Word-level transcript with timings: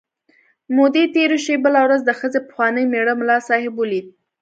مودې 0.75 1.03
تېرې 1.15 1.37
شوې، 1.45 1.57
بله 1.65 1.79
ورځ 1.85 2.01
د 2.05 2.09
ښځې 2.19 2.39
پخواني 2.47 2.83
مېړه 2.91 3.13
ملا 3.19 3.37
صاحب 3.47 3.73
ولید. 3.77 4.05